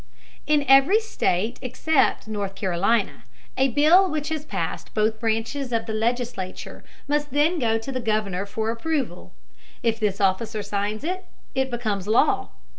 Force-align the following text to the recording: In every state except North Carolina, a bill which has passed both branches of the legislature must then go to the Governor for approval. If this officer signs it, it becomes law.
In 0.47 0.65
every 0.67 0.99
state 0.99 1.59
except 1.61 2.27
North 2.27 2.55
Carolina, 2.55 3.23
a 3.55 3.67
bill 3.69 4.09
which 4.09 4.29
has 4.29 4.45
passed 4.45 4.95
both 4.95 5.19
branches 5.19 5.71
of 5.71 5.85
the 5.85 5.93
legislature 5.93 6.83
must 7.07 7.29
then 7.29 7.59
go 7.59 7.77
to 7.77 7.91
the 7.91 7.99
Governor 8.01 8.47
for 8.47 8.71
approval. 8.71 9.31
If 9.83 9.99
this 9.99 10.19
officer 10.19 10.63
signs 10.63 11.03
it, 11.03 11.25
it 11.53 11.69
becomes 11.69 12.07
law. 12.07 12.49